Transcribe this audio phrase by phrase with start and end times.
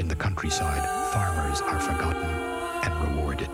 [0.00, 3.50] In the countryside, farmers are forgotten and rewarded.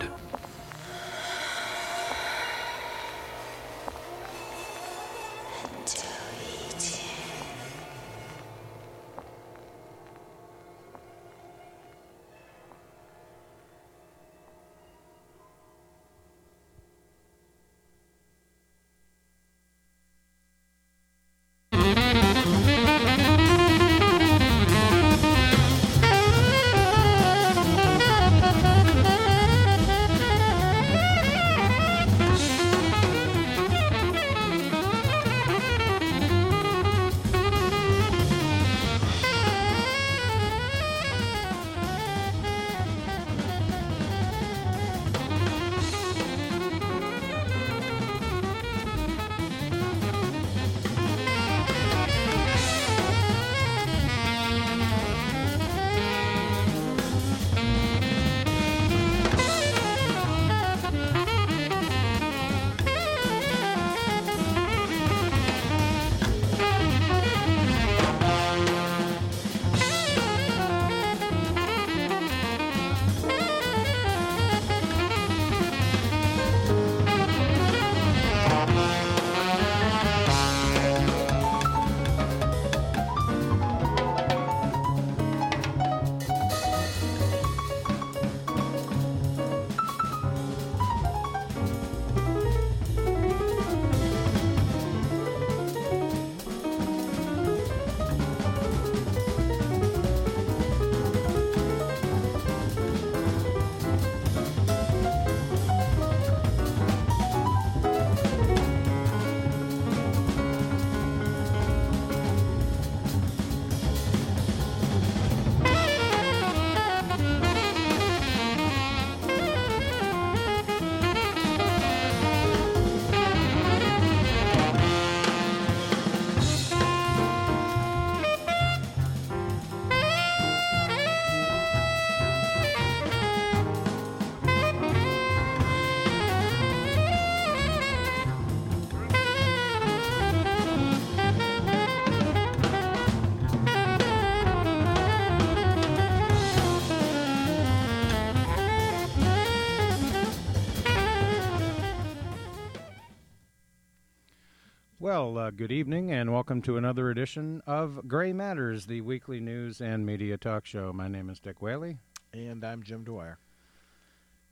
[155.27, 159.81] Well, uh, good evening, and welcome to another edition of Gray Matters, the weekly news
[159.81, 160.93] and media talk show.
[160.93, 161.97] My name is Dick Whaley.
[162.31, 163.37] And I'm Jim Dwyer.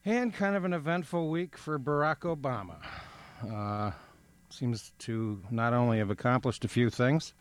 [0.04, 2.76] And kind of an eventful week for Barack Obama.
[3.50, 3.92] Uh,
[4.50, 7.34] seems to not only have accomplished a few things,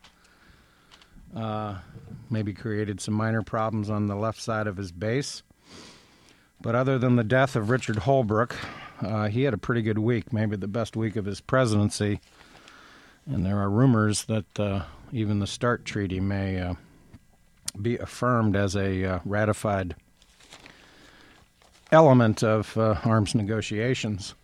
[1.35, 1.79] uh,
[2.29, 5.43] maybe created some minor problems on the left side of his base,
[6.61, 8.55] but other than the death of Richard Holbrooke,
[9.01, 12.21] uh, he had a pretty good week, maybe the best week of his presidency.
[13.27, 16.75] And there are rumors that uh, even the START treaty may uh,
[17.81, 19.95] be affirmed as a uh, ratified
[21.91, 24.35] element of uh, arms negotiations,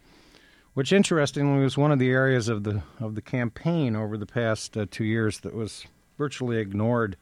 [0.73, 4.75] which interestingly was one of the areas of the of the campaign over the past
[4.75, 5.85] uh, two years that was
[6.17, 7.17] virtually ignored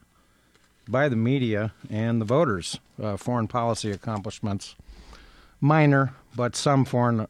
[0.88, 2.80] by the media and the voters.
[3.00, 4.76] Uh, foreign policy accomplishments,
[5.60, 7.26] minor, but some foreign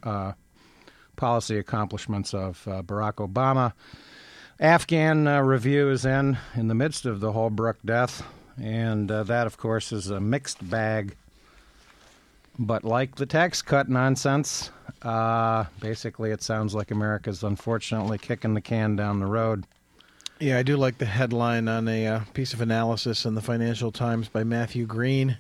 [1.16, 3.72] policy accomplishments of Barack Obama.
[4.60, 8.22] Afghan uh, review is in in the midst of the Holbrooke death,
[8.62, 11.16] and uh, that, of course, is a mixed bag.
[12.58, 14.70] But like the tax cut nonsense,
[15.00, 19.64] uh, basically, it sounds like America's unfortunately kicking the can down the road.
[20.40, 23.90] Yeah, I do like the headline on a uh, piece of analysis in the Financial
[23.90, 25.38] Times by Matthew Green.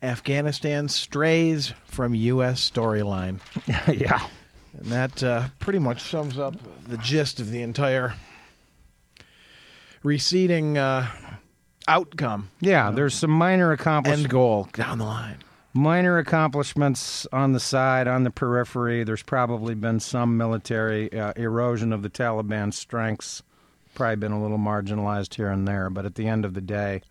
[0.00, 2.70] Afghanistan strays from U.S.
[2.70, 3.40] storyline.
[3.92, 4.28] yeah.
[4.78, 6.54] And that uh, pretty much sums up
[6.86, 8.14] the gist of the entire
[10.04, 11.08] receding uh,
[11.88, 12.50] outcome.
[12.60, 14.24] Yeah, there's some minor accomplishments.
[14.24, 15.38] End goal down the line.
[15.72, 19.02] Minor accomplishments on the side, on the periphery.
[19.02, 23.42] There's probably been some military uh, erosion of the Taliban's strengths.
[23.94, 27.02] Probably been a little marginalized here and there, but at the end of the day,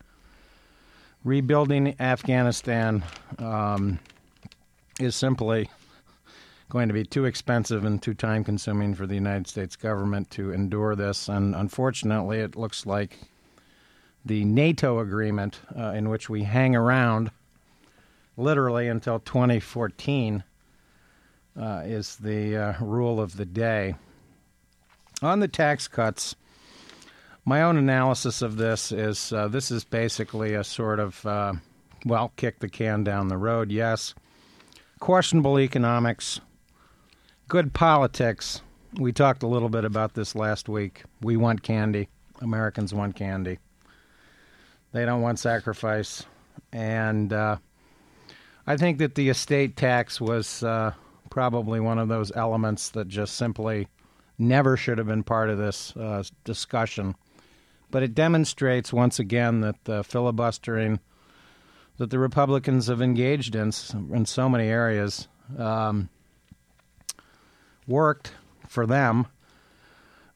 [1.24, 3.02] rebuilding Afghanistan
[3.38, 3.98] um,
[4.98, 5.68] is simply
[6.74, 10.50] going to be too expensive and too time consuming for the United States government to
[10.50, 11.28] endure this.
[11.28, 13.16] And unfortunately, it looks like
[14.24, 17.30] the NATO agreement, uh, in which we hang around
[18.36, 20.42] literally until 2014,
[21.56, 23.94] uh, is the uh, rule of the day.
[25.22, 26.34] On the tax cuts,
[27.44, 31.52] my own analysis of this is uh, this is basically a sort of uh,
[32.04, 34.12] well, kick the can down the road, yes.
[34.98, 36.40] Questionable economics,
[37.48, 38.62] good politics.
[38.98, 41.02] We talked a little bit about this last week.
[41.20, 42.08] We want candy.
[42.40, 43.58] Americans want candy.
[44.92, 46.24] They don't want sacrifice.
[46.72, 47.56] And uh,
[48.66, 50.92] I think that the estate tax was uh,
[51.30, 53.88] probably one of those elements that just simply
[54.38, 57.14] never should have been part of this uh, discussion.
[57.90, 61.00] But it demonstrates once again that the filibustering
[61.96, 63.70] that the Republicans have engaged in
[64.12, 66.08] in so many areas um,
[67.86, 68.32] worked
[68.68, 69.26] for them.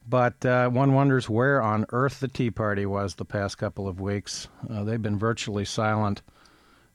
[0.08, 4.00] But uh, one wonders where on earth the Tea Party was the past couple of
[4.00, 4.48] weeks.
[4.68, 6.22] Uh, they've been virtually silent.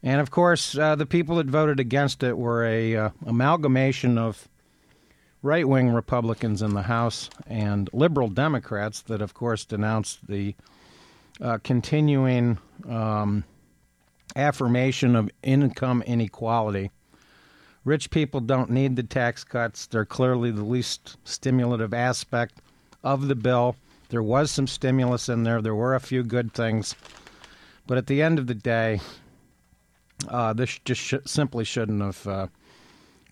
[0.02, 4.48] And of course, uh, the people that voted against it were a uh, amalgamation of
[5.44, 10.56] right wing Republicans in the House and liberal Democrats that, of course, denounced the
[11.40, 12.58] uh, continuing
[12.90, 13.44] um,
[14.36, 16.90] affirmation of income inequality.
[17.86, 19.88] Rich people don't need the tax cuts.
[19.88, 22.60] They're clearly the least stimulative aspect
[23.04, 23.76] of the bill.
[24.10, 26.96] There was some stimulus in there, there were a few good things.
[27.86, 29.02] But at the end of the day,
[30.30, 32.48] uh, this just sh- simply shouldn't have uh,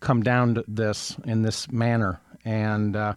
[0.02, 2.20] come down to this in this manner.
[2.44, 3.14] And uh,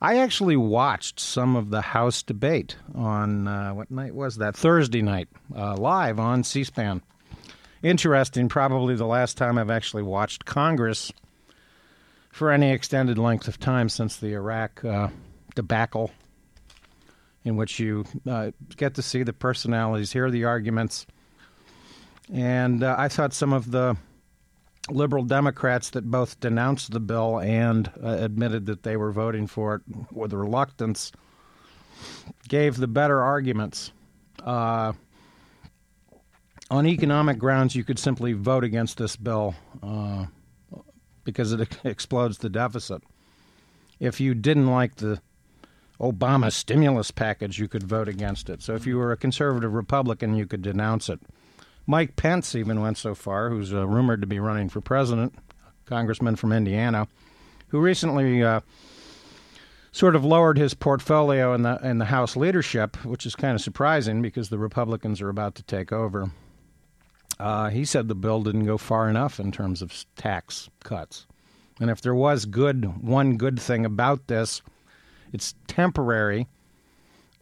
[0.00, 4.56] I actually watched some of the House debate on uh, what night was that?
[4.56, 7.02] Thursday night, uh, live on C SPAN.
[7.84, 11.12] Interesting, probably the last time I've actually watched Congress
[12.32, 15.08] for any extended length of time since the Iraq uh,
[15.54, 16.10] debacle,
[17.44, 18.06] in which you
[18.78, 21.04] get to see the personalities, hear the arguments.
[22.32, 23.98] And I thought some of the
[24.88, 29.74] liberal Democrats that both denounced the bill and uh, admitted that they were voting for
[29.74, 31.12] it with reluctance
[32.48, 33.92] gave the better arguments.
[36.70, 40.26] On economic grounds, you could simply vote against this bill uh,
[41.22, 43.02] because it explodes the deficit.
[44.00, 45.20] If you didn't like the
[46.00, 48.62] Obama stimulus package, you could vote against it.
[48.62, 51.20] So if you were a conservative Republican, you could denounce it.
[51.86, 55.34] Mike Pence even went so far, who's uh, rumored to be running for president,
[55.84, 57.06] congressman from Indiana,
[57.68, 58.60] who recently uh,
[59.92, 63.60] sort of lowered his portfolio in the in the House leadership, which is kind of
[63.60, 66.30] surprising because the Republicans are about to take over.
[67.38, 71.26] Uh, he said the bill didn't go far enough in terms of tax cuts,
[71.80, 74.62] and if there was good one good thing about this,
[75.32, 76.46] it's temporary.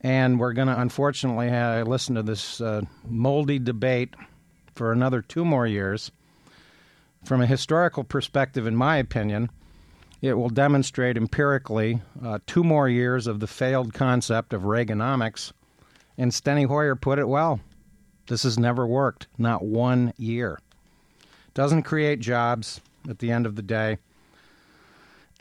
[0.05, 4.15] And we're going to unfortunately have, listen to this uh, moldy debate
[4.75, 6.11] for another two more years.
[7.25, 9.49] From a historical perspective, in my opinion,
[10.21, 15.53] it will demonstrate empirically uh, two more years of the failed concept of Reaganomics.
[16.19, 17.61] And Steny Hoyer put it well.
[18.33, 20.59] This has never worked, not one year.
[21.53, 23.99] Doesn't create jobs at the end of the day.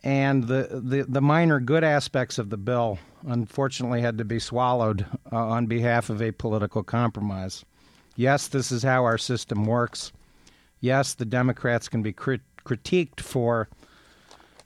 [0.03, 5.05] And the, the, the minor good aspects of the bill, unfortunately, had to be swallowed
[5.31, 7.63] uh, on behalf of a political compromise.
[8.17, 10.11] Yes, this is how our system works.
[10.81, 13.69] Yes, the Democrats can be crit- critiqued for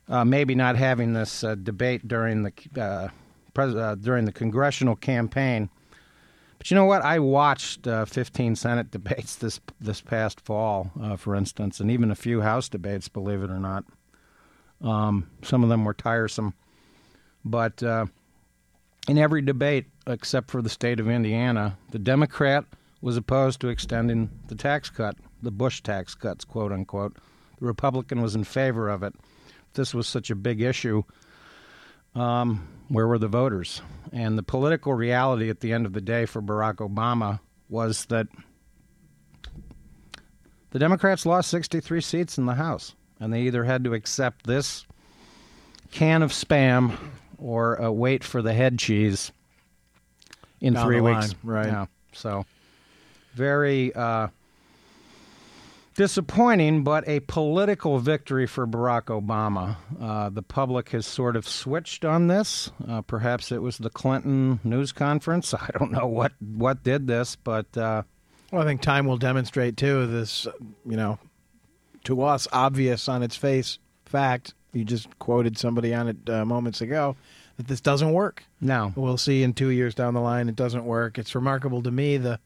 [0.10, 3.10] uh, maybe not having this uh, debate during the uh,
[3.54, 5.70] pres- uh, during the congressional campaign.
[6.66, 7.04] But you know what?
[7.04, 12.10] I watched uh, 15 Senate debates this this past fall, uh, for instance, and even
[12.10, 13.08] a few House debates.
[13.08, 13.84] Believe it or not,
[14.82, 16.56] um, some of them were tiresome.
[17.44, 22.66] But in every debate, except for the state of Indiana, the Democrat
[23.00, 27.16] was opposed to extending the tax cut, the Bush tax cuts, quote unquote.
[27.60, 29.14] The Republican was in favor of it.
[29.76, 31.04] This was such a big issue.
[32.16, 33.84] Um, where were the voters?
[34.16, 38.28] And the political reality at the end of the day for Barack Obama was that
[40.72, 44.86] the Democrats lost 63 seats in the House, and they either had to accept this
[45.92, 46.98] can of spam
[47.38, 49.34] or uh, wait for the head cheese
[50.62, 51.28] in Down three weeks.
[51.28, 51.68] line, right.
[51.68, 51.86] Yeah.
[52.14, 52.46] So
[53.34, 54.30] very uh,
[55.96, 59.78] disappointing, but a political victory for Barack Obama.
[60.00, 62.72] Uh, the public has sort of switched on this.
[62.88, 65.54] Uh, perhaps it was the Clinton news conference.
[65.54, 68.04] I don't know what what did this, but uh,
[68.52, 70.06] Well, I think time will demonstrate too.
[70.08, 70.48] This,
[70.86, 71.18] you know,
[72.04, 74.54] to us obvious on its face fact.
[74.74, 77.16] You just quoted somebody on it uh, moments ago
[77.56, 78.44] that this doesn't work.
[78.60, 78.92] no.
[78.98, 81.18] We'll see in two years down the line it doesn't work.
[81.18, 82.40] It's remarkable to me the,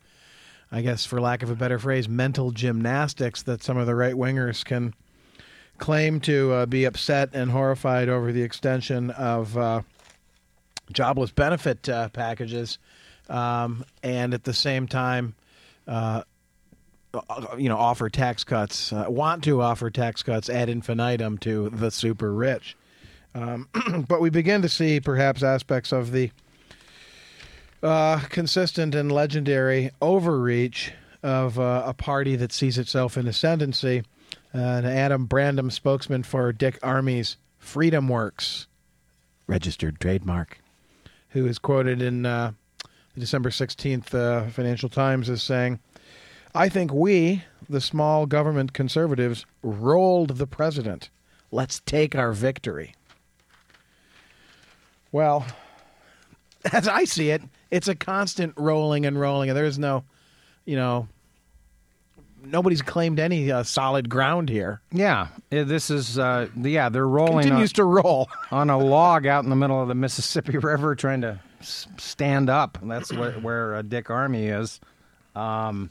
[0.71, 4.13] I guess for lack of a better phrase, mental gymnastics that some of the right
[4.13, 4.93] wingers can
[5.79, 9.81] claim to uh, be upset and horrified over the extension of uh,
[10.91, 12.77] jobless benefit uh, packages,
[13.29, 15.35] um, and at the same time.
[15.87, 16.23] Uh,
[17.57, 21.89] you know, offer tax cuts, uh, want to offer tax cuts ad infinitum to the
[21.89, 22.77] super rich.
[23.33, 23.67] Um,
[24.07, 26.29] but we begin to see perhaps aspects of the
[27.81, 30.91] uh, consistent and legendary overreach
[31.23, 34.03] of uh, a party that sees itself in ascendancy.
[34.53, 38.67] Uh, Adam Brandon, spokesman for Dick Armey's Freedom Works,
[39.47, 40.59] registered trademark,
[41.29, 42.51] who is quoted in uh,
[43.13, 45.79] the December 16th uh, Financial Times as saying,
[46.55, 51.09] I think we, the small government conservatives, rolled the president.
[51.51, 52.95] Let's take our victory.
[55.11, 55.45] Well,
[56.73, 60.03] as I see it, it's a constant rolling and rolling, and there is no,
[60.65, 61.07] you know,
[62.43, 64.81] nobody's claimed any uh, solid ground here.
[64.91, 68.29] Yeah, eh, this is uh, yeah they're rolling Continues on, to roll.
[68.51, 72.49] on a log out in the middle of the Mississippi River trying to s- stand
[72.49, 72.77] up.
[72.81, 74.79] That's where, where uh, Dick Armey is.
[75.35, 75.89] Um,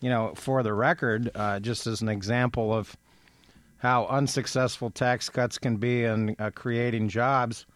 [0.00, 2.96] you know, for the record, uh, just as an example of
[3.78, 7.66] how unsuccessful tax cuts can be in uh, creating jobs.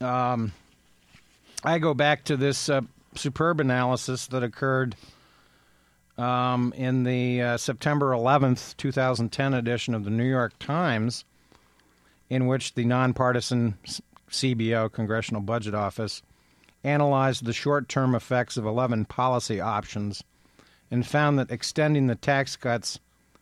[0.00, 0.52] Um,
[1.62, 2.80] I go back to this uh,
[3.14, 4.96] superb analysis that occurred
[6.16, 11.24] um, in the uh, September 11th, 2010 edition of the New York Times,
[12.30, 13.76] in which the nonpartisan
[14.30, 16.22] CBO, Congressional Budget Office,
[16.82, 20.24] analyzed the short term effects of 11 policy options
[20.90, 22.98] and found that extending the tax cuts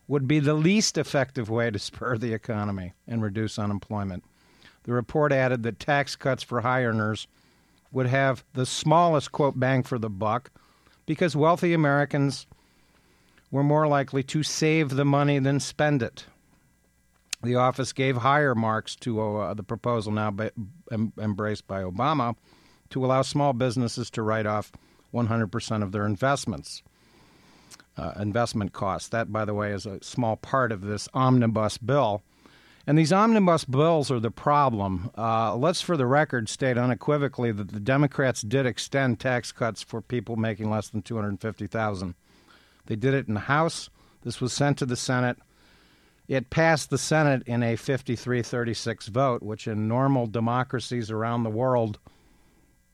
[0.09, 4.25] would be the least effective way to spur the economy and reduce unemployment.
[4.85, 7.29] The report added that tax cuts for high earners
[7.93, 10.51] would have the smallest, quote, bang for the buck
[11.07, 12.47] because wealthy Americans
[13.51, 16.27] were more likely to save the money than spend it.
[17.43, 20.51] The office gave higher marks to uh, the proposal now by,
[20.91, 22.35] em, embraced by Obama
[22.91, 24.73] to allow small businesses to write off
[25.15, 26.83] 100% of their investments,
[27.97, 29.09] uh, investment costs.
[29.09, 32.23] That, by the way, is a small part of this omnibus bill.
[32.89, 35.11] And these omnibus bills are the problem.
[35.17, 40.01] Uh, let's, for the record, state unequivocally that the Democrats did extend tax cuts for
[40.01, 42.15] people making less than 250000
[42.87, 43.91] They did it in the House.
[44.23, 45.37] This was sent to the Senate.
[46.29, 51.51] It passed the Senate in a 53 36 vote, which in normal democracies around the
[51.51, 51.99] world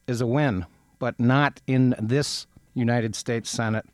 [0.07, 0.65] is a win,
[0.99, 3.85] but not in this United States Senate,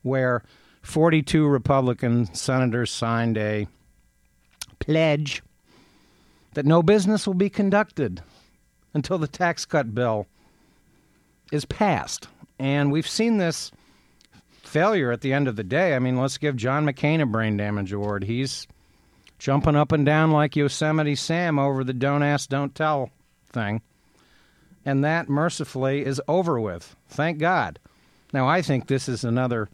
[0.00, 0.42] where
[0.80, 3.68] 42 Republican senators signed a
[4.84, 5.42] pledge
[6.54, 8.22] that no business will be conducted
[8.92, 10.26] until the tax cut bill
[11.50, 12.28] is passed.
[12.58, 13.72] And we've seen this
[14.62, 15.94] failure at the end of the day.
[15.94, 18.24] I mean, let's give John McCain a brain damage award.
[18.24, 18.66] He's
[19.38, 23.10] jumping up and down like Yosemite Sam over the don't ask, don't tell
[23.48, 23.82] thing.
[24.84, 26.94] And that, mercifully, is over with.
[27.08, 27.78] Thank God.
[28.32, 29.70] Now, I think this is another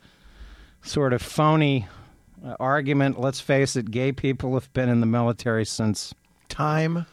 [0.83, 1.89] sort of phony
[2.59, 3.21] argument.
[3.21, 6.15] Let's face it, gay people have been in the military since.
[6.49, 7.07] Time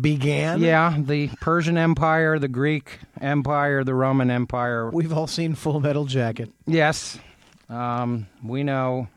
[0.00, 0.60] began.
[0.60, 4.90] Yeah, the Persian Empire, the Greek Empire, the Roman Empire.
[4.90, 6.50] We've all seen Full Metal Jacket.
[6.66, 7.18] Yes,
[7.68, 9.08] um, we know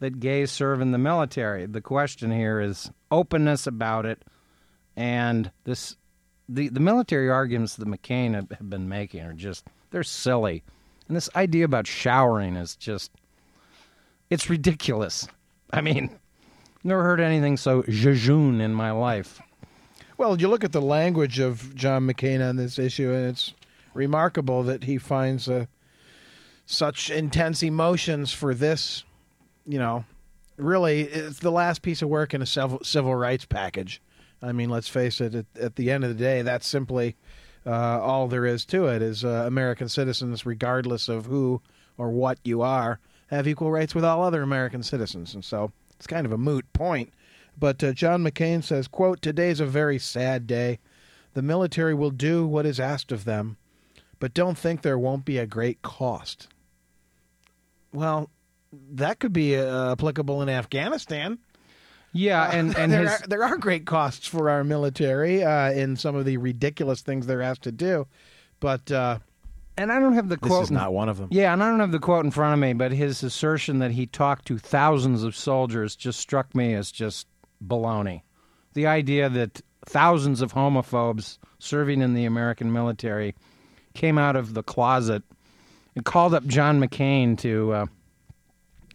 [0.00, 1.66] that gays serve in the military.
[1.66, 4.22] The question here is openness about it,
[4.96, 5.96] and this
[6.48, 10.62] the the military arguments that McCain have, have been making are just they're silly,
[11.08, 13.10] and this idea about showering is just
[14.30, 15.28] it's ridiculous.
[15.72, 16.10] I mean,
[16.84, 19.40] never heard anything so jejune in my life.
[20.16, 23.54] Well, you look at the language of John McCain on this issue, and it's
[23.94, 25.66] remarkable that he finds uh,
[26.66, 29.04] such intense emotions for this.
[29.64, 30.04] You know,
[30.56, 34.02] really, it's the last piece of work in a civil, civil rights package.
[34.42, 35.34] I mean, let's face it.
[35.34, 37.16] At, at the end of the day, that's simply
[37.64, 39.02] uh, all there is to it.
[39.02, 41.60] Is uh, American citizens, regardless of who
[41.96, 46.06] or what you are, have equal rights with all other American citizens, and so it's
[46.06, 47.12] kind of a moot point.
[47.58, 50.78] But uh, John McCain says, quote, Today's a very sad day.
[51.34, 53.56] The military will do what is asked of them,
[54.18, 56.48] but don't think there won't be a great cost.
[57.92, 58.30] Well,
[58.72, 61.38] that could be uh, applicable in Afghanistan.
[62.12, 65.96] Yeah, and and there, his are, there are great costs for our military uh, in
[65.96, 68.06] some of the ridiculous things they're asked to do,
[68.60, 69.18] but uh,
[69.78, 70.60] and I don't have the this quote.
[70.62, 71.28] This is not one of them.
[71.30, 73.92] Yeah, and I don't have the quote in front of me, but his assertion that
[73.92, 77.26] he talked to thousands of soldiers just struck me as just
[77.66, 78.22] baloney.
[78.74, 83.34] The idea that thousands of homophobes serving in the American military
[83.94, 85.22] came out of the closet
[85.96, 87.86] and called up John McCain to uh,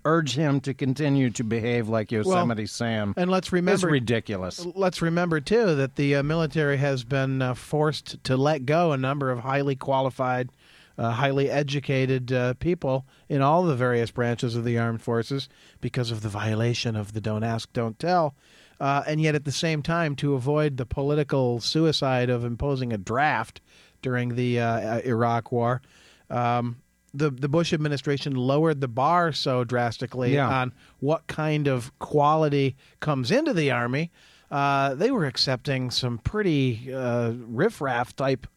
[0.06, 3.14] urge him to continue to behave like Yosemite Sam.
[3.18, 4.66] And let's It's remember, ridiculous.
[4.76, 8.98] let's remember too that the uh, military has been uh, forced to let go a
[8.98, 10.50] number of highly qualified
[10.98, 15.50] uh, highly educated uh, people in all the various branches of the armed forces
[15.82, 18.36] because of the violation of the don't ask, don't tell.
[18.80, 22.98] Uh, and yet, at the same time, to avoid the political suicide of imposing a
[22.98, 23.62] draft
[24.02, 25.82] during the uh, Iraq War,
[26.30, 26.78] um,
[27.14, 30.50] the the Bush administration lowered the bar so drastically Yeah.
[30.50, 34.12] on what kind of quality comes into the army.
[34.52, 38.48] Uh, they were accepting some pretty uh, riffraff type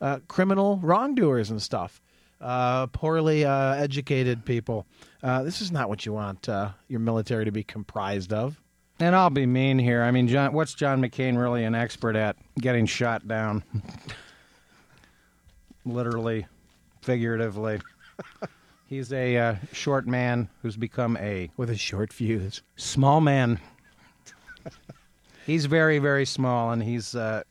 [0.00, 2.00] uh, criminal wrongdoers and stuff,
[2.40, 4.86] uh, poorly uh, educated people.
[5.22, 8.60] Uh, this is not what you want uh, your military to be comprised of.
[8.98, 10.02] And I'll be mean here.
[10.02, 12.36] I mean, John, what's John McCain really an expert at?
[12.58, 13.62] Getting shot down.
[15.84, 16.46] Literally,
[17.02, 17.80] figuratively.
[18.88, 22.62] He's a uh, short man who's become a With a short fuse.
[22.76, 23.58] small man.
[25.44, 27.42] he's very, very small, and he's uh,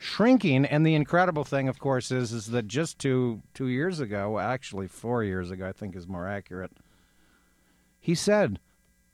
[0.00, 0.64] shrinking.
[0.64, 4.88] And the incredible thing, of course, is is that just two two years ago, actually
[4.88, 6.72] four years ago, I think is more accurate.
[8.00, 8.58] He said,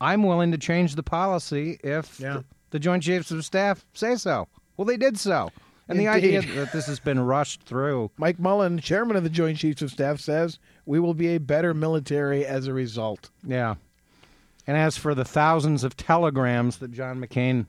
[0.01, 2.35] "I'm willing to change the policy if Yeah.
[2.35, 5.51] the, the Joint Chiefs of Staff say so." Well, they did so,
[5.89, 8.11] and the idea that this has been rushed through.
[8.17, 11.75] Mike Mullen, chairman of the Joint Chiefs of Staff, says we will be a better
[11.75, 13.31] military as a result.
[13.45, 13.75] Yeah.
[14.69, 17.67] And as for the thousands of telegrams that John McCain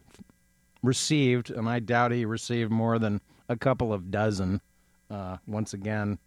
[0.83, 4.61] received, and I doubt he received more than a couple of dozen,
[5.09, 6.19] uh, once again,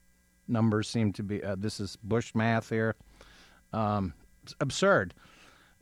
[0.49, 2.97] numbers seem to be, uh, this is Bush math here.
[3.73, 4.15] Um,
[4.61, 5.15] absurd.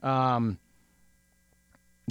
[0.03, 0.59] Um,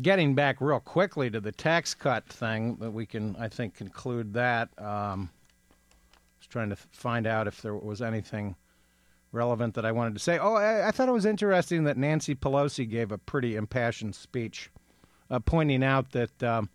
[0.02, 4.34] getting back real quickly to the tax cut thing, that we can, I think, conclude
[4.34, 4.70] that.
[4.78, 5.30] Um,
[6.10, 8.56] I was trying to find out if there was anything
[9.32, 10.40] relevant that I wanted to say.
[10.40, 14.70] Oh, I, I thought it was interesting that Nancy Pelosi gave a pretty impassioned speech,
[15.30, 16.70] uh, pointing out that um,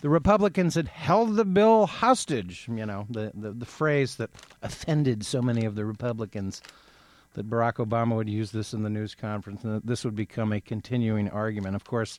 [0.00, 2.66] the Republicans had held the bill hostage.
[2.68, 4.30] You know, the, the the phrase that
[4.62, 6.62] offended so many of the Republicans.
[7.34, 10.52] That Barack Obama would use this in the news conference, and that this would become
[10.52, 11.76] a continuing argument.
[11.76, 12.18] Of course,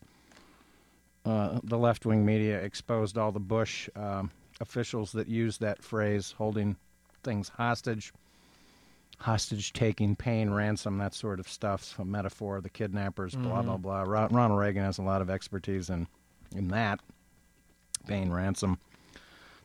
[1.26, 6.34] uh, the left wing media exposed all the Bush um, officials that used that phrase,
[6.38, 6.76] holding
[7.22, 8.14] things hostage
[9.22, 14.02] hostage taking, paying ransom, that sort of stuff, a metaphor, the kidnappers, blah, blah, blah.
[14.02, 16.06] Ro- Ronald Reagan has a lot of expertise in,
[16.54, 17.00] in that,
[18.06, 18.78] paying ransom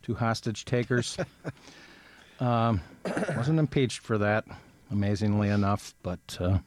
[0.04, 1.18] to hostage takers.
[2.40, 2.82] um,
[3.36, 4.46] wasn't impeached for that,
[4.92, 6.60] amazingly enough, but uh,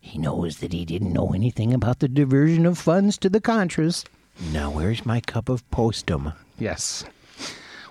[0.00, 4.04] he knows that he didn't know anything about the diversion of funds to the Contras.
[4.52, 6.34] Now, where's my cup of postum?
[6.58, 7.04] Yes.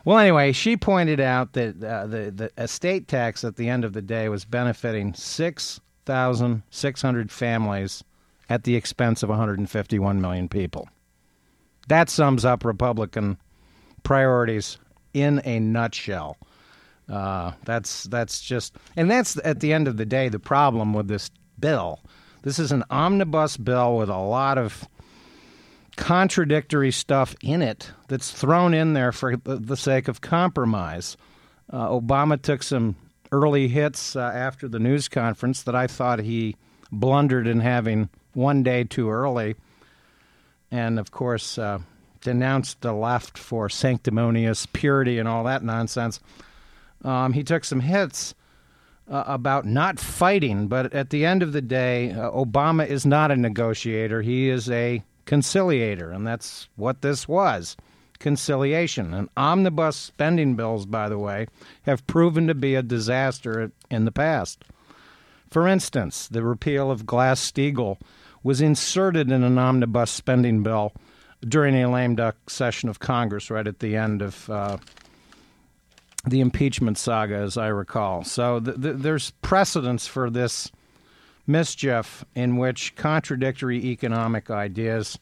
[0.05, 3.93] Well, anyway, she pointed out that uh, the the estate tax at the end of
[3.93, 8.03] the day was benefiting six thousand six hundred families
[8.49, 10.89] at the expense of 151 million people.
[11.87, 13.37] That sums up Republican
[14.03, 14.77] priorities
[15.13, 16.37] in a nutshell.
[17.07, 21.07] Uh, that's that's just, and that's at the end of the day the problem with
[21.07, 21.99] this bill.
[22.43, 24.87] This is an omnibus bill with a lot of
[25.99, 31.17] contradictory stuff in it that's thrown in there for the, sake of compromise.
[31.71, 32.95] Uh, Obama took some
[33.33, 36.55] early hits uh, after the news conference that I thought he
[36.89, 39.55] blundered in having one day too early,
[40.71, 41.79] and of course uh,
[42.21, 46.21] denounced the left for sanctimonious purity and all that nonsense.
[47.03, 48.33] Um, he took some hits
[49.11, 53.31] uh, about not fighting, but at the end of the day, uh, Obama is not
[53.31, 54.21] a negotiator.
[54.21, 57.77] He is a conciliator, and that's what this was
[58.17, 59.13] conciliation.
[59.13, 61.45] And omnibus spending bills, by the way,
[61.83, 64.63] have proven to be a disaster in the past.
[65.51, 67.97] For instance, the repeal of Glass Steagall
[68.41, 70.93] was inserted in an omnibus spending bill
[71.47, 74.77] during a lame duck session of Congress right at the end of uh,
[76.25, 78.23] the impeachment saga, as I recall.
[78.23, 80.71] So th- th- there's precedence for this
[81.49, 85.19] mischief in which contradictory economic ideas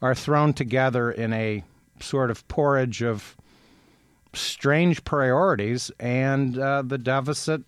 [0.00, 1.64] are thrown together in a
[2.00, 3.36] sort of porridge of
[4.34, 7.62] strange priorities, and uh, the deficit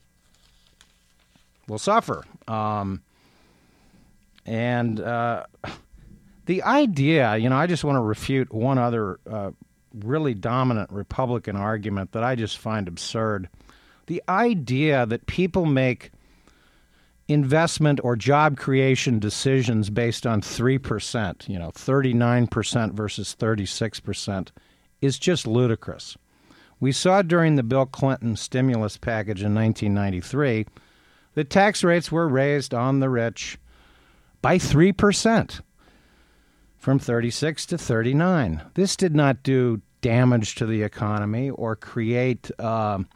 [1.66, 2.22] will suffer.
[2.46, 3.02] Um,
[4.44, 5.46] and uh,
[6.46, 9.50] the idea, you know, I just want to refute one other uh,
[9.94, 13.48] really dominant Republican argument that I just find absurd.
[14.06, 16.12] The idea that people make
[17.28, 24.48] investment or job creation decisions based on 3%, you know, 39% versus 36%,
[25.00, 26.16] is just ludicrous.
[26.78, 30.66] We saw during the Bill Clinton stimulus package in 1993
[31.34, 33.58] that tax rates were raised on the rich
[34.42, 35.60] by 3%
[36.78, 38.62] from 36 to 39.
[38.74, 43.08] This did not do damage to the economy or create um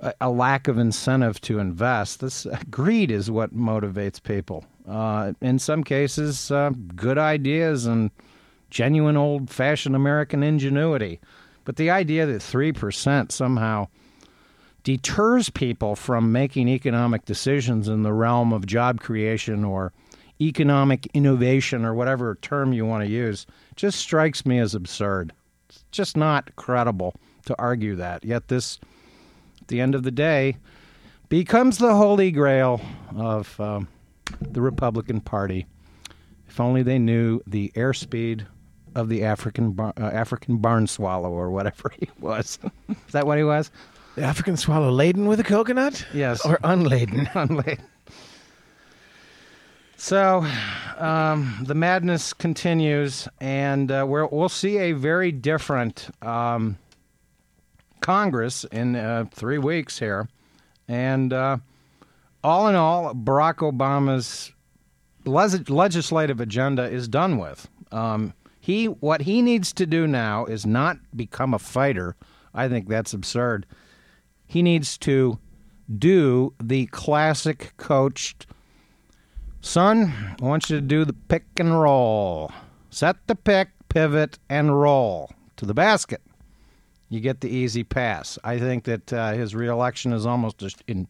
[0.00, 2.20] a, a lack of incentive to invest.
[2.20, 4.64] This greed is what motivates people.
[4.88, 8.10] Uh, in some cases, uh, good ideas and
[8.70, 11.20] genuine old-fashioned American ingenuity.
[11.64, 13.88] But the idea that three percent somehow
[14.84, 19.92] deters people from making economic decisions in the realm of job creation or
[20.40, 23.44] economic innovation or whatever term you want to use
[23.76, 25.32] just strikes me as absurd.
[25.68, 28.24] It's just not credible to argue that.
[28.24, 28.78] Yet this,
[29.68, 30.56] at the end of the day,
[31.28, 32.80] becomes the holy grail
[33.14, 33.86] of um,
[34.40, 35.66] the Republican Party.
[36.48, 38.46] If only they knew the airspeed
[38.94, 42.58] of the African bar- uh, African barn swallow or whatever he was.
[42.88, 43.70] Is that what he was?
[44.14, 46.02] The African swallow laden with a coconut?
[46.14, 46.46] Yes.
[46.46, 47.28] Or unladen?
[47.34, 47.84] Unladen.
[49.98, 50.46] So
[50.96, 56.78] um, the madness continues, and uh, we're, we'll see a very different um,
[58.00, 60.28] Congress in uh, three weeks here.
[60.86, 61.58] And uh,
[62.42, 64.52] all in all, Barack Obama's
[65.24, 67.68] les- legislative agenda is done with.
[67.92, 72.16] Um, he what he needs to do now is not become a fighter.
[72.54, 73.66] I think that's absurd.
[74.46, 75.38] He needs to
[75.98, 78.46] do the classic coached
[79.60, 82.50] Son, I want you to do the pick and roll.
[82.90, 86.22] Set the pick, pivot, and roll to the basket.
[87.08, 88.38] You get the easy pass.
[88.44, 91.08] I think that uh, his reelection is almost in,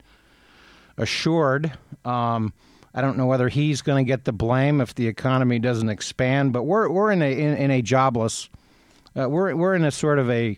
[0.96, 1.72] assured.
[2.04, 2.52] Um,
[2.94, 6.52] I don't know whether he's going to get the blame if the economy doesn't expand,
[6.52, 8.48] but we're we're in a in, in a jobless.
[9.18, 10.56] Uh, we're we're in a sort of a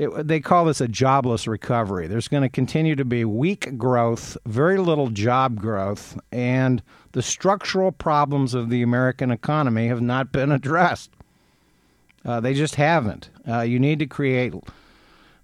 [0.00, 2.06] it, they call this a jobless recovery.
[2.06, 7.92] There's going to continue to be weak growth, very little job growth, and the structural
[7.92, 11.10] problems of the American economy have not been addressed.
[12.24, 13.30] Uh, they just haven't.
[13.48, 14.52] Uh, you need to create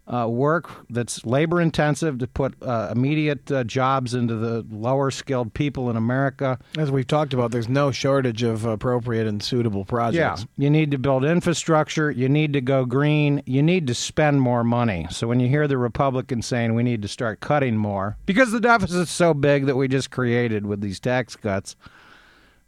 [0.08, 5.52] uh, work that's labor intensive to put uh, immediate uh, jobs into the lower skilled
[5.52, 6.58] people in America.
[6.78, 10.42] As we've talked about, there's no shortage of appropriate and suitable projects.
[10.42, 12.10] Yeah, you need to build infrastructure.
[12.10, 13.42] You need to go green.
[13.46, 15.08] You need to spend more money.
[15.10, 18.60] So when you hear the Republicans saying we need to start cutting more because the
[18.60, 21.74] deficit's so big that we just created with these tax cuts,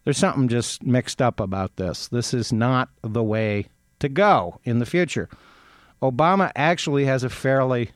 [0.02, 2.08] there's something just mixed up about this.
[2.08, 3.68] This is not the way
[4.00, 5.28] to go in the future.
[6.02, 7.90] Obama actually has a fairly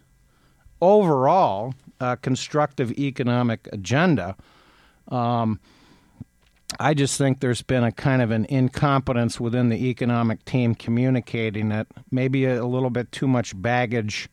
[0.81, 4.37] overall uh, constructive economic agenda.
[5.09, 5.61] Um,
[6.81, 11.71] I just think there's been a kind of an incompetence within the economic team communicating
[11.71, 11.87] it.
[12.11, 14.29] Maybe a, a little bit too much baggage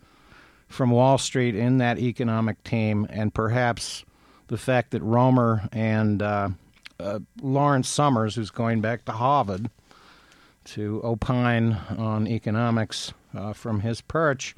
[0.67, 4.05] from Wall Street in that economic team, and perhaps
[4.47, 6.49] the fact that Romer and uh,
[6.99, 9.69] uh, Lawrence Summers, who's going back to Harvard
[10.73, 14.55] to opine on economics, uh, from his perch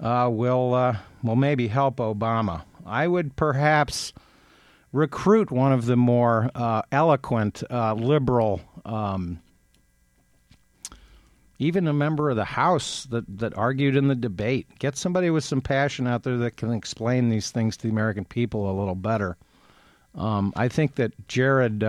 [0.00, 2.62] uh, will uh, will maybe help Obama.
[2.84, 4.12] I would perhaps
[4.92, 9.40] recruit one of the more uh, eloquent uh, liberal, um,
[11.58, 14.66] even a member of the House that, that argued in the debate.
[14.78, 18.24] Get somebody with some passion out there that can explain these things to the American
[18.24, 19.36] people a little better.
[20.14, 21.84] Um, I think that Jared.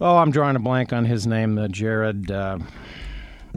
[0.00, 1.54] Uh, oh, I'm drawing a blank on his name.
[1.54, 2.30] The Jared.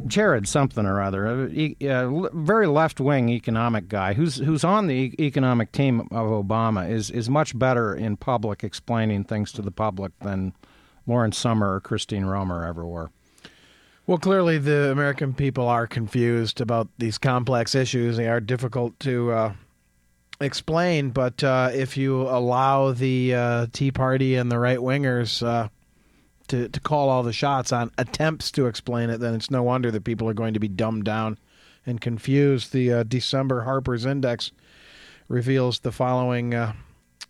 [0.06, 5.16] Jared something or other, a, a very left wing economic guy who's who's on the
[5.20, 10.12] economic team of Obama is is much better in public explaining things to the public
[10.20, 10.54] than
[11.08, 13.10] Lawrence Summer or Christine Romer ever were.
[14.06, 18.18] Well, clearly the American people are confused about these complex issues.
[18.18, 19.54] They are difficult to uh,
[20.40, 25.70] explain, but uh, if you allow the uh, Tea Party and the right wingers uh,
[26.48, 29.92] to, to call all the shots on attempts to explain it, then it's no wonder
[29.92, 31.38] that people are going to be dumbed down
[31.86, 32.74] and confused.
[32.74, 34.52] The uh, December Harper's Index
[35.28, 36.74] reveals the following uh,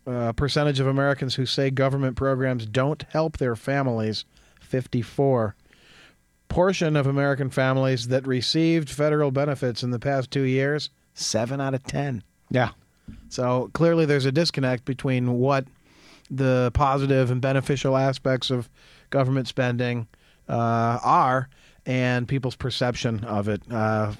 [0.06, 4.24] uh, percentage of Americans who say government programs don't help their families
[4.60, 5.54] 54.
[6.48, 11.74] Portion of American families that received federal benefits in the past two years, 7 out
[11.74, 12.22] of 10.
[12.50, 12.70] Yeah.
[13.28, 15.66] So clearly there's a disconnect between what
[16.30, 18.68] the positive and beneficial aspects of
[19.10, 20.08] government spending
[20.48, 21.48] uh, are
[21.86, 23.62] and people's perception of it.
[23.70, 24.12] Uh,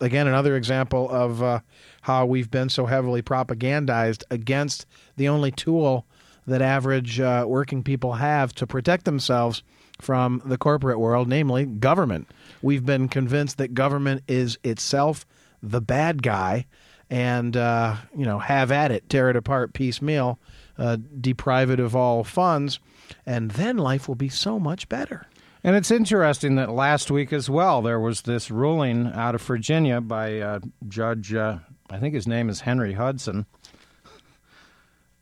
[0.00, 1.60] again, another example of uh,
[2.02, 4.86] how we've been so heavily propagandized against
[5.16, 6.06] the only tool
[6.46, 9.62] that average uh, working people have to protect themselves
[10.00, 12.28] from the corporate world, namely government.
[12.62, 15.26] We've been convinced that government is itself
[15.62, 16.66] the bad guy
[17.08, 20.38] and, uh, you know, have at it, tear it apart piecemeal,
[20.76, 22.78] uh, deprive it of all funds
[23.24, 25.26] and then life will be so much better.
[25.64, 30.00] And it's interesting that last week as well, there was this ruling out of Virginia
[30.00, 33.46] by uh, Judge uh, I think his name is Henry Hudson,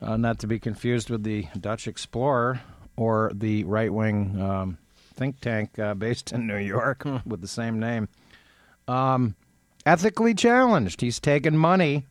[0.00, 2.62] uh, not to be confused with the Dutch explorer
[2.96, 4.78] or the right wing um,
[5.14, 8.08] think tank uh, based in New York with the same name.
[8.88, 9.34] Um,
[9.84, 11.00] ethically challenged.
[11.00, 12.06] He's taken money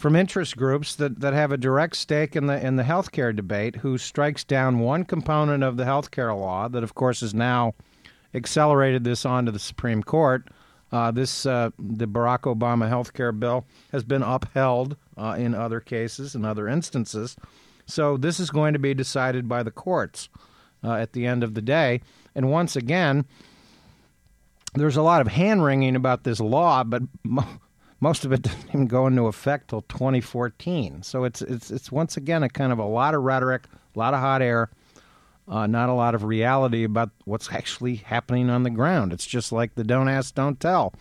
[0.00, 3.76] from interest groups that, that have a direct stake in the in the healthcare debate,
[3.76, 7.74] who strikes down one component of the healthcare law that, of course, has now
[8.32, 10.48] accelerated this onto the Supreme Court.
[10.90, 15.80] Uh, this uh, the Barack Obama health care bill has been upheld uh, in other
[15.80, 17.36] cases and other instances.
[17.84, 20.30] So this is going to be decided by the courts
[20.82, 22.00] uh, at the end of the day.
[22.34, 23.26] And once again,
[24.72, 27.02] there's a lot of hand wringing about this law, but
[28.00, 31.02] most of it doesn't even go into effect till 2014.
[31.02, 34.14] So it's it's it's once again a kind of a lot of rhetoric, a lot
[34.14, 34.70] of hot air
[35.50, 39.12] uh, not a lot of reality about what's actually happening on the ground.
[39.12, 40.94] It's just like the don't ask, don't tell.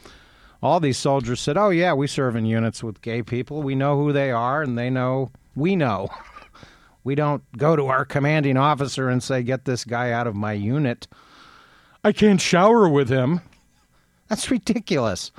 [0.62, 3.62] All these soldiers said, "Oh yeah, we serve in units with gay people.
[3.62, 6.10] We know who they are, and they know we know."
[7.04, 10.54] we don't go to our commanding officer and say, "Get this guy out of my
[10.54, 11.08] unit."
[12.04, 13.42] I can't shower with him.
[14.28, 15.32] That's ridiculous.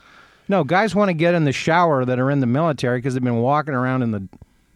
[0.51, 3.23] No, guys want to get in the shower that are in the military because they've
[3.23, 4.29] been walking around in the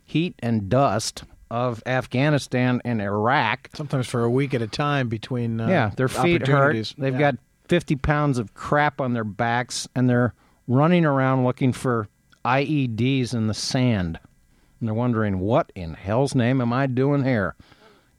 [0.05, 3.71] heat and dust of Afghanistan and Iraq.
[3.75, 5.61] Sometimes for a week at a time between.
[5.61, 6.95] Uh, yeah, their feet hurt.
[6.97, 7.19] They've Yeah.
[7.33, 7.37] got
[7.69, 10.33] 50 pounds of crap on their backs, and they're
[10.69, 12.07] running around looking for
[12.45, 14.21] IEDs in the sand.
[14.79, 17.57] And they're wondering, what in hell's name am I doing here?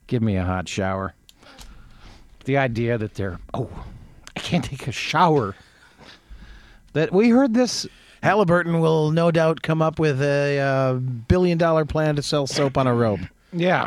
[0.08, 1.14] Give me a hot shower.
[2.44, 3.70] The idea that they're, oh,
[4.36, 5.54] I can't take a shower.
[6.96, 7.86] That we heard this
[8.22, 12.78] Halliburton will no doubt come up with a uh, billion dollar plan to sell soap
[12.78, 13.20] on a rope.
[13.52, 13.86] Yeah.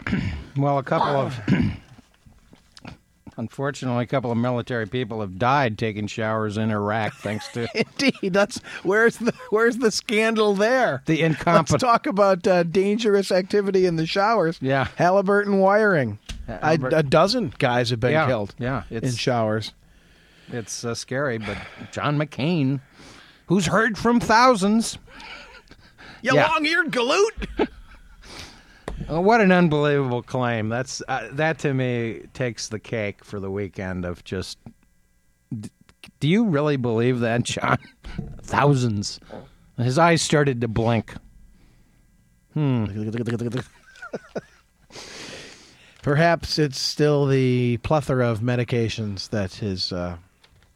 [0.56, 1.34] Well, a couple of
[3.38, 8.32] unfortunately, a couple of military people have died taking showers in Iraq thanks to Indeed,
[8.34, 11.02] that's where's the where's the scandal there?
[11.08, 11.82] the Let's incompetent.
[11.82, 14.60] talk about uh, dangerous activity in the showers.
[14.62, 14.88] Yeah.
[14.98, 16.20] Halliburton wiring.
[16.48, 19.74] A, Hallibur- a dozen guys have been yeah, killed Yeah, in it's showers.
[20.52, 21.58] It's uh, scary, but
[21.92, 22.82] John McCain,
[23.48, 24.98] who's heard from thousands,
[26.22, 26.48] You Yeah.
[26.50, 27.68] long-eared galoot.
[29.10, 30.70] Uh, what an unbelievable claim.
[30.70, 34.58] That's uh, that to me takes the cake for the weekend of just.
[35.58, 35.70] D-
[36.20, 37.78] do you really believe that, John?
[38.42, 39.20] Thousands.
[39.78, 41.14] His eyes started to blink.
[42.54, 42.86] Hmm.
[46.02, 49.92] Perhaps it's still the plethora of medications that is.
[49.94, 50.18] Uh,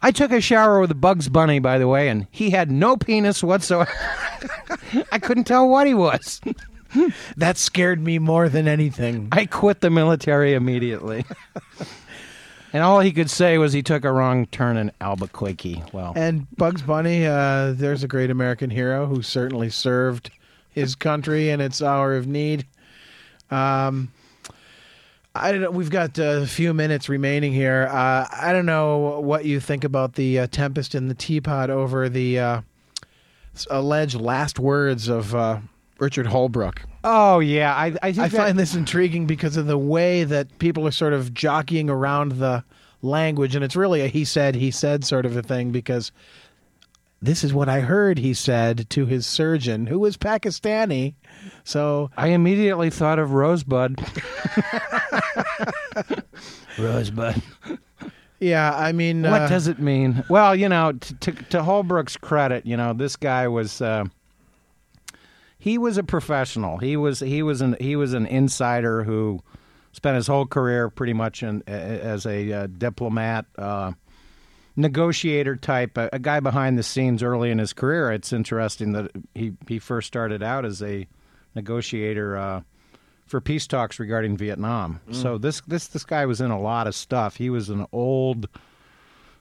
[0.04, 3.42] I took a shower with Bugs Bunny, by the way, and he had no penis
[3.42, 3.90] whatsoever.
[5.12, 6.42] I couldn't tell what he was.
[7.38, 9.30] that scared me more than anything.
[9.32, 11.26] I quit the military immediately.
[12.74, 15.82] and all he could say was he took a wrong turn in Albuquerque.
[15.94, 20.30] Well, And Bugs Bunny, uh, there's a great American hero who certainly served
[20.70, 22.66] his country in its hour of need.
[23.50, 24.12] Um,
[25.36, 25.72] I don't know.
[25.72, 27.88] We've got a few minutes remaining here.
[27.92, 32.08] Uh, I don't know what you think about the uh, tempest in the teapot over
[32.08, 32.62] the uh,
[33.72, 35.60] alleged last words of uh,
[36.00, 36.80] Richard Holbrooke.
[37.04, 40.86] oh yeah, I, I I that- find this intriguing because of the way that people
[40.88, 42.64] are sort of jockeying around the
[43.02, 46.12] language, and it's really a he said, he said sort of a thing because
[47.24, 51.14] this is what I heard he said to his surgeon, who was Pakistani.
[51.64, 53.98] So I immediately thought of Rosebud.
[56.80, 57.42] Rosebud.
[58.40, 60.24] yeah, I mean, What uh, does it mean?
[60.30, 64.06] Well, you know, t- to to Holbrooke's credit, you know, this guy was uh,
[65.60, 66.78] he was a professional.
[66.78, 69.42] He was he was an he was an insider who
[69.94, 73.92] spent his whole career pretty much in, as a uh, diplomat, uh,
[74.76, 78.12] negotiator type, a, a guy behind the scenes early in his career.
[78.12, 81.08] It's interesting that he he first started out as a
[81.56, 82.64] negotiator.
[83.34, 85.00] For peace talks regarding Vietnam.
[85.16, 87.36] So this this this guy was in a lot of stuff.
[87.36, 88.48] He was an old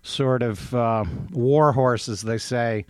[0.00, 2.86] sort of uh, war horse, as they say,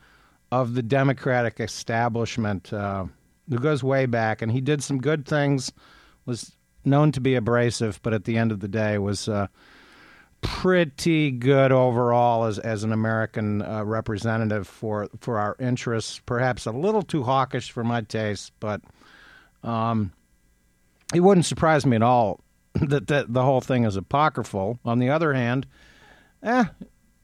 [0.52, 3.06] of the Democratic establishment, uh,
[3.50, 4.42] who goes way back.
[4.42, 5.72] And he did some good things.
[6.24, 6.52] Was
[6.84, 9.48] known to be abrasive, but at the end of the day, was uh,
[10.40, 16.20] pretty good overall as as an American uh, representative for for our interests.
[16.24, 18.80] Perhaps a little too hawkish for my taste, but
[21.14, 22.40] it wouldn't surprise me at all
[22.74, 24.78] that, that the whole thing is apocryphal.
[24.84, 25.66] On the other hand,
[26.42, 26.64] eh,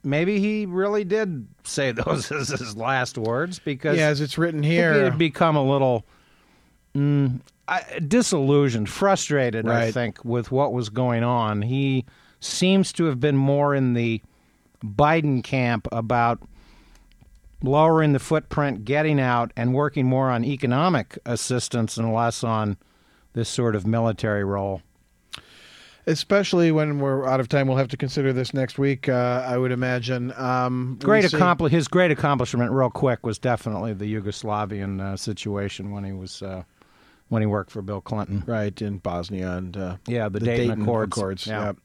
[0.03, 4.63] maybe he really did say those as his last words because yeah, as it's written
[4.63, 6.05] here, he here, had become a little
[6.95, 9.69] mm, I- disillusioned, frustrated.
[9.69, 11.63] I think with what was going on.
[11.63, 12.05] He
[12.41, 14.23] seems to have been more in the
[14.85, 16.41] Biden camp about
[17.63, 22.77] lowering the footprint, getting out, and working more on economic assistance and less on
[23.39, 24.83] this sort of military role.
[26.09, 29.09] Especially when we're out of time, we'll have to consider this next week.
[29.09, 30.33] Uh, I would imagine.
[30.37, 36.03] Um, Great accompli- His great accomplishment, real quick, was definitely the Yugoslavian uh, situation when
[36.05, 36.65] he was uh,
[37.29, 38.43] when he worked for Bill Clinton.
[38.47, 41.47] right in Bosnia and uh, Yeah, the, Dayton, Accords.
[41.47, 41.67] Yeah.
[41.67, 41.77] Yep.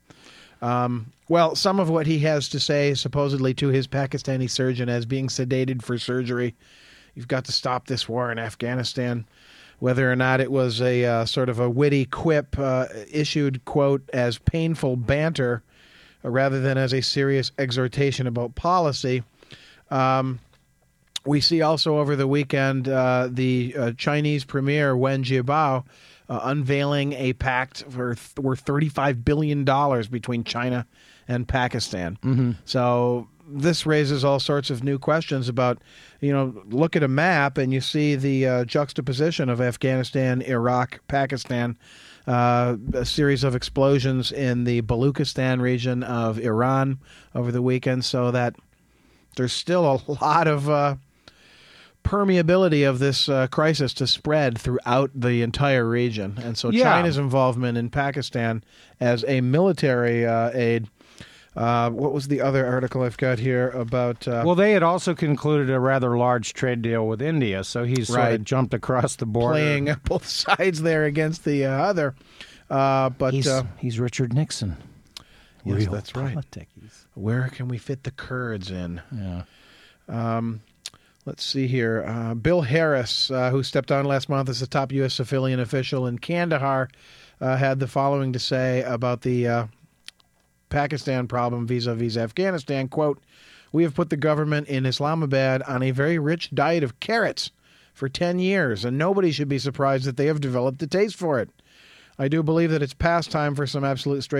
[0.61, 5.05] Um, well, some of what he has to say, supposedly to his Pakistani surgeon, as
[5.05, 6.55] being sedated for surgery.
[7.13, 9.25] You've got to stop this war in Afghanistan.
[9.83, 14.09] Whether or not it was a uh, sort of a witty quip uh, issued, quote,
[14.13, 15.61] as painful banter
[16.23, 19.23] uh, rather than as a serious exhortation about policy.
[19.91, 20.39] Um,
[21.25, 25.83] we see also over the weekend uh, the uh, Chinese premier Wen Jiabao
[26.29, 29.65] uh, unveiling a pact for th- worth $35 billion
[30.09, 30.87] between China
[31.27, 32.17] and Pakistan.
[32.23, 32.51] Mm-hmm.
[32.63, 35.79] So this raises all sorts of new questions about,
[36.21, 40.99] you know, look at a map and you see the uh, juxtaposition of Afghanistan, Iraq,
[41.07, 41.77] Pakistan.
[42.25, 46.99] Uh, a series of explosions in the Baluchistan region of Iran
[47.35, 48.55] over the weekend, so that
[49.35, 50.95] there's still a lot of uh,
[52.03, 56.37] permeability of this uh, crisis to spread throughout the entire region.
[56.41, 56.83] And so Yeah.
[56.83, 58.63] China's involvement in Pakistan
[58.99, 60.89] as a military uh, aid.
[61.55, 64.27] Uh, what was the other article I've got here about?
[64.27, 68.07] Uh, Well, they had also concluded a rather large trade deal with India, so he's
[68.07, 69.53] sort of jumped across the border.
[69.59, 72.15] playing both sides there against the uh, other.
[72.69, 74.77] Uh, but He's, uh, he's Richard Nixon.
[75.63, 76.37] Yes, Real that's right.
[77.13, 79.01] where can we fit the Kurds in?
[79.11, 79.43] Yeah.
[81.25, 82.03] Let's see here.
[82.05, 85.13] Uh, Bill Harris, uh, who stepped on last month as the top U.S.
[85.13, 86.89] civilian official in Kandahar,
[87.39, 89.67] uh, had the following to say about the uh,
[90.73, 92.87] Pakistan problem vis-a-vis Afghanistan.
[92.87, 93.21] "Quote:
[93.71, 97.51] We have put the government in Islamabad on a very rich diet of carrots
[97.93, 101.39] for ten years, and nobody should be surprised that they have developed a taste for
[101.39, 101.51] it.
[102.17, 104.31] I do believe that it's past time for some absolute straight."